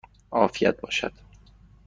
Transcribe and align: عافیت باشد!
عافیت 0.31 0.81
باشد! 0.81 1.13